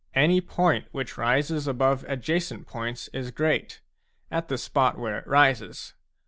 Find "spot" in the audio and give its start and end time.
4.57-4.97